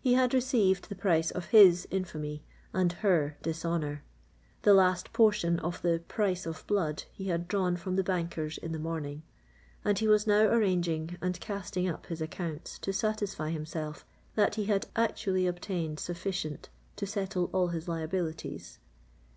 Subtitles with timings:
[0.00, 4.02] He had received the price of his infamy and her dishonour:
[4.62, 8.72] the last portion of the "price of blood" he had drawn from the bankers in
[8.72, 14.04] the morning—and he was now arranging and casting up his accounts to satisfy himself
[14.34, 18.80] that he had actually obtained sufficient to settle all his liabilities.